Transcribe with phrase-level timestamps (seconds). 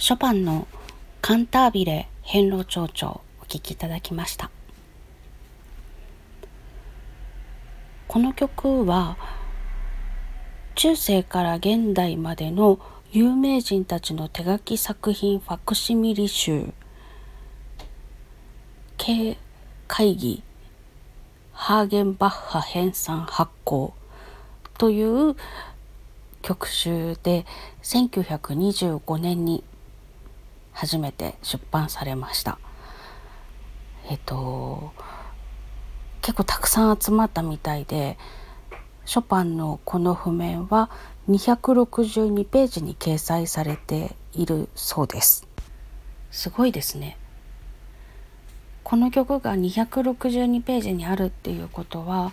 [0.00, 0.66] ショパンの
[1.20, 4.50] カンタービレ変路長調お聴きいただきました。
[8.08, 9.18] この曲は
[10.74, 12.80] 中世から現代までの
[13.12, 16.72] 有名人たちの手書き作品ファクシミリ集
[18.96, 19.36] 経
[19.86, 20.42] 会議
[21.52, 23.92] ハーゲンバッハ編纂発行
[24.78, 25.36] という
[26.40, 27.44] 曲集で
[27.82, 29.62] 1925年に
[30.80, 32.58] 初めて出版されました。
[34.08, 34.92] えっと
[36.22, 38.16] 結構たくさん集まったみたいで
[39.04, 40.88] ショパンのこの譜面は
[41.28, 45.46] 262ページに掲載されているそうです。
[46.30, 47.18] すごいですね。
[48.82, 52.32] この曲が262ページにあるっていうことは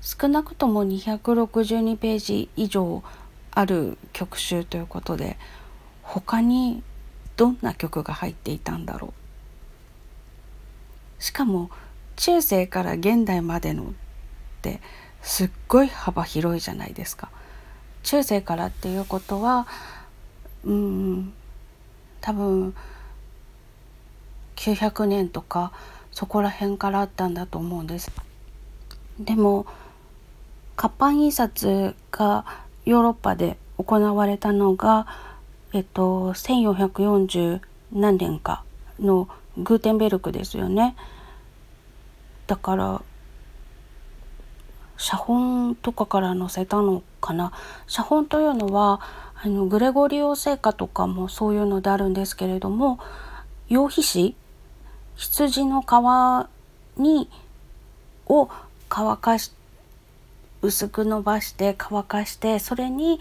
[0.00, 3.04] 少なくとも262ページ以上
[3.52, 5.38] ある曲集ということで
[6.02, 6.82] 他に
[7.36, 9.12] どんな曲が入っていたんだろ
[11.18, 11.70] うしかも
[12.16, 13.86] 中世から現代までのっ
[14.62, 14.80] て
[15.22, 17.30] すっごい幅広いじゃないですか。
[18.02, 19.66] 中世からっていうことは
[20.64, 21.32] うん
[22.20, 22.74] 多分
[24.56, 25.72] 900年とか
[26.12, 28.10] そこら辺からあったんだと思うんです。
[29.18, 29.66] でも
[30.76, 32.44] 活版印刷が
[32.84, 35.06] ヨーロッパで行われたのが、
[35.72, 37.60] えっと、1440
[37.92, 38.64] 何年か
[39.00, 39.28] の
[39.58, 40.96] グーテンベルクですよね。
[42.46, 43.02] だから
[44.96, 47.52] 写本とかから載せたのかな
[47.86, 49.00] 写本というのは
[49.34, 52.98] あのグレゴリオ聖歌とかもそういうのであるんですけれども
[53.68, 54.36] 羊皮紙
[55.16, 57.28] 羊の皮に
[58.26, 58.48] を
[58.88, 59.52] 乾かし
[60.62, 63.20] 薄く伸ばして乾かしてそれに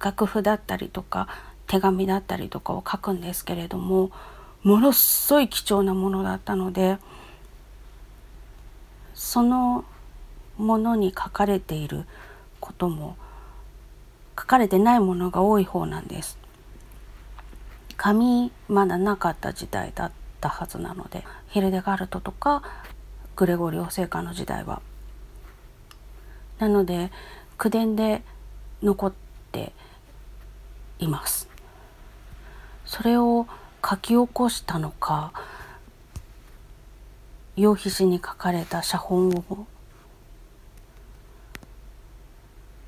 [0.00, 1.28] 楽譜だったりとか
[1.66, 4.10] 手紙だったりとかを書くんですけれども
[4.62, 6.98] ものすごい貴重なものだったので
[9.14, 9.84] その
[10.58, 12.04] ものに書かれている
[12.60, 13.16] ことも
[14.38, 16.38] 書かれてないものが多い方なんです。
[17.96, 22.62] 紙まだなかった時代だったはずなのでヒルデガルトとか
[23.36, 24.82] グレゴリオ聖歌の時代は。
[26.58, 27.10] なので
[27.56, 28.22] 口伝で
[28.82, 29.12] 残っ
[29.52, 29.72] て
[30.98, 31.48] います。
[32.84, 33.46] それを
[33.88, 35.32] 書き起こしたのか
[37.56, 39.66] 羊皮紙に書かれた写本を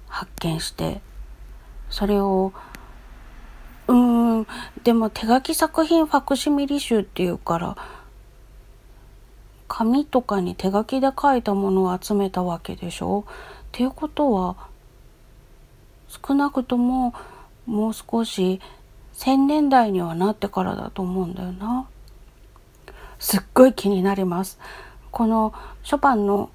[0.08, 1.00] 発見して
[1.90, 2.52] それを
[3.86, 4.46] うん
[4.84, 7.76] でも手書き作品ファクシミリ集っていうから
[9.68, 13.24] 紙とかに手書きで書いたものを集めたわけでしょ？
[13.28, 13.32] っ
[13.72, 14.56] ていうことは
[16.08, 17.14] 少なくとも
[17.68, 18.60] もう少し
[19.12, 21.86] 千年代にはなってからだと思うんだよな。
[23.18, 24.58] すっごい気になります。
[25.10, 25.52] この
[25.82, 26.50] ショパンの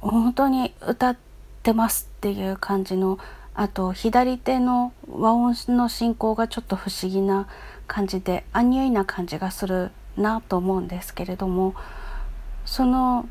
[0.00, 1.16] 本当に歌っ
[1.62, 3.18] てますっていう感じの
[3.54, 7.46] あと左手の和音の進行がちょっと不思議な
[7.86, 11.74] 感じでアニュイな感じがするなと思うんですけれども
[12.64, 13.28] その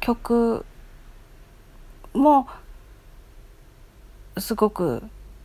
[0.00, 0.64] 曲
[2.12, 2.46] も
[4.38, 5.02] すごく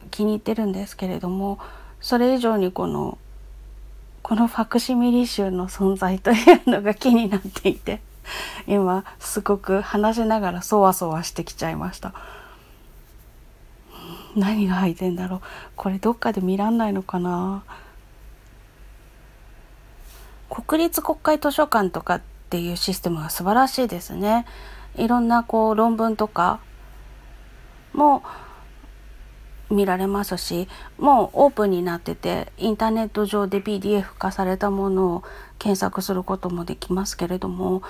[0.10, 1.60] 気に入ってるんですけれども
[2.02, 3.18] それ以上にこの
[4.22, 6.36] このファクシミリ集の存在とい
[6.66, 8.02] うのが気になっていて
[8.68, 12.14] 今すごく話しながらそわそわしてきちゃいました。
[14.36, 15.42] 何が入ってんだろう？
[15.76, 17.64] これどっかで見らんないのかな？
[20.50, 24.46] 国立国会図書館とかっていうシステムが素晴らしいですね。
[24.96, 26.60] いろんなこう論文とか
[27.94, 28.22] も
[29.70, 30.68] 見られますし
[30.98, 35.24] もうオープンになっててインターネット上で PDF 化されたものを
[35.60, 37.82] 検索することもできますけれども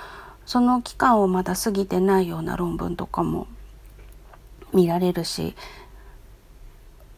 [0.44, 3.46] その期間をまだ過ぎてないような論文とかも
[4.72, 5.54] 見られるし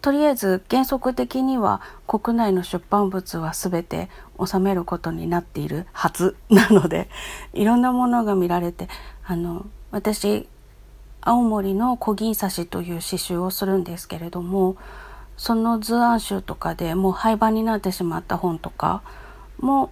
[0.00, 4.08] とりあえず原則的には国内の出版物は全て
[4.44, 7.08] 収めることになっているはずなので
[7.52, 8.88] いろんなものが見られて
[9.24, 10.48] あの私
[11.22, 14.76] 青森の小銀刺しという刺繍をするんですけれども
[15.36, 19.02] その図案集とかでもう廃盤になってしまった本とか
[19.60, 19.90] も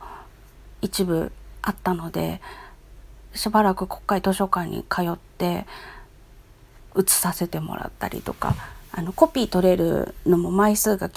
[0.82, 1.32] 一部
[1.62, 2.40] あったので
[3.34, 5.66] しばらく国会図書館に通って
[6.94, 8.56] 写させてもらったりとか
[8.92, 11.10] あのコピー取れるのも枚数が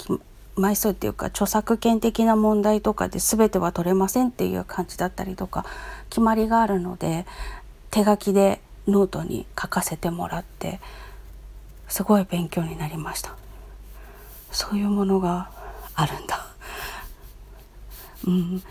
[0.54, 5.66] 枚数っていうか著作権的な問題とかで全ては取れませんっていう感じだったりとか
[6.08, 7.26] 決まりがあるので
[7.90, 10.80] 手書きでノートに書かせてもらって
[11.88, 13.34] すごい勉強になりました。
[14.50, 15.50] そういうものが
[15.94, 16.46] あるんだ。
[18.26, 18.62] うん、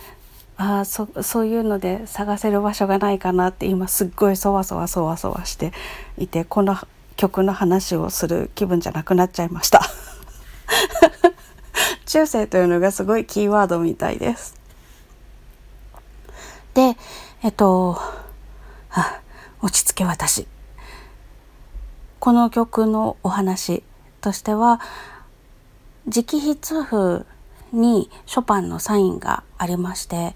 [0.57, 5.73] あそそういうので探せる場所がないかなって今すっごいそわそわそわそわして
[6.17, 6.75] いてこの
[7.17, 9.81] 曲の話をする気分じゃなくなっちゃいました。
[12.05, 14.55] 中世というのがすごいキーワードみたいです。
[16.73, 16.97] で
[17.43, 18.01] えっと
[19.63, 20.45] 落ち着け私
[22.19, 23.81] この曲のお話
[24.19, 24.81] としては
[26.05, 27.25] 直筆譜
[27.71, 30.35] にショパンのサインがありまして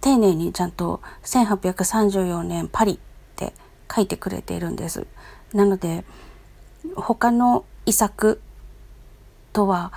[0.00, 2.98] 丁寧にちゃんと1834年パリっ
[3.36, 3.52] て
[3.94, 5.06] 書いてくれているんです。
[5.52, 6.04] なので
[6.96, 8.40] 他の遺作
[9.52, 9.92] とは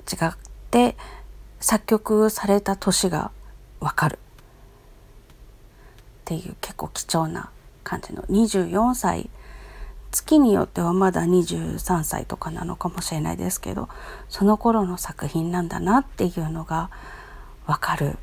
[0.00, 0.36] 違っ
[0.70, 0.98] て
[1.60, 3.30] 作曲された年が
[3.80, 4.18] わかる
[6.22, 7.50] っていう結構貴重な
[7.84, 9.28] 感じの24歳
[10.12, 13.88] 月によってはまだ23歳とかなのかもしれないですけど
[14.28, 16.90] その頃の作品なんだなっていうのが
[17.66, 18.18] わかる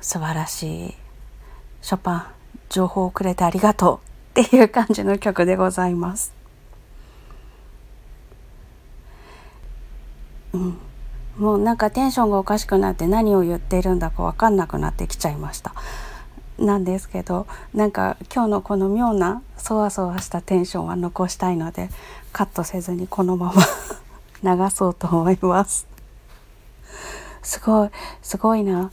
[0.00, 0.94] 素晴らしい
[1.82, 2.26] ショパン
[2.68, 4.00] 情報をくれてありがと
[4.36, 6.34] うっていう感じの曲でございます。
[10.52, 10.78] うん、
[11.36, 15.74] もうなんかテンションがおかしくなって何を言っているんだか分かんなくなってきちゃいました。
[16.58, 21.88] なんですけどなんか今日のこの妙なそわそわしたテンションは残したいので
[22.32, 23.62] カットせずにこのまま
[24.56, 25.86] 流そうと思います。
[27.42, 27.90] すごい
[28.20, 28.90] すごいな、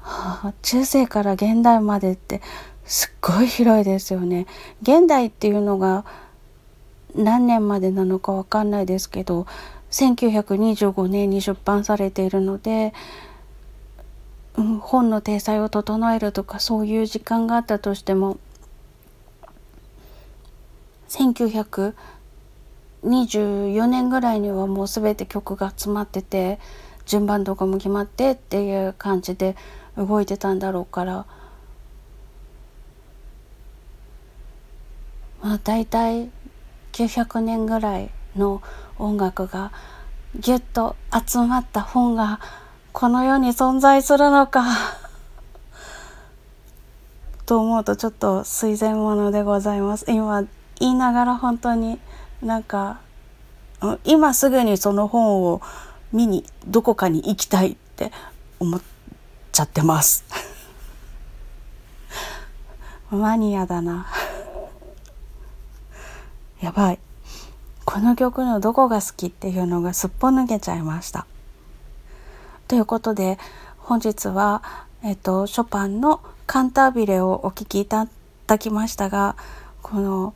[0.00, 2.40] はあ、中世から現代までって
[2.84, 4.46] すっごい広いですよね。
[4.80, 6.04] 現代っていうのが
[7.14, 9.46] 何年までなのかわかんないですけど
[9.90, 12.94] 1925年に出版されているので
[14.54, 18.38] 本の体裁を整えるとかそういう時間があったとしても
[21.08, 26.58] 1924年ぐらいにはもう全て曲が詰まってて
[27.06, 29.56] 順番とかも決まってっていう感じで
[29.96, 31.26] 動いてたんだろうから
[35.42, 36.30] まあ大体
[36.92, 38.62] 900年ぐらいの
[38.98, 39.72] 音楽が
[40.38, 40.96] ぎゅっと
[41.26, 42.40] 集まった本が
[42.92, 44.64] この世に存在するのか。
[47.46, 50.04] と思うとちょっと垂涎ものでございます。
[50.08, 50.44] 今
[50.78, 51.98] 言いながら本当に
[52.42, 53.00] なんか
[54.04, 55.60] 今すぐにその本を
[56.12, 58.12] 見にどこかに行きたいって
[58.60, 58.82] 思っ
[59.50, 60.24] ちゃってます。
[63.10, 64.06] マニアだな。
[66.60, 66.98] やばい。
[67.84, 71.26] この曲のどこが好きっていうのがすっぽ抜けちゃいました。
[72.68, 73.38] ということで
[73.78, 74.62] 本日は、
[75.02, 78.06] えっと、ショパンの「カンタービレ」をお聴きいた
[78.46, 79.36] だきましたが
[79.82, 80.34] この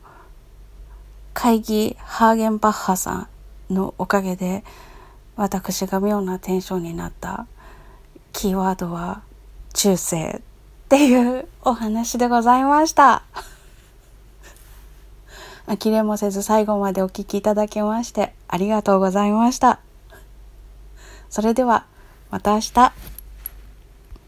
[1.33, 3.27] 会議ハーゲンバッハさ
[3.69, 4.63] んのおかげで
[5.35, 7.47] 私が妙なテンションになった
[8.33, 9.21] キーワードは
[9.73, 10.41] 中世っ
[10.89, 13.23] ていうお話でございました。
[15.67, 19.79] 呆れもせず最後までお聴きいただきましてありがとうございました。
[21.29, 21.85] それでは
[22.29, 23.16] また明日。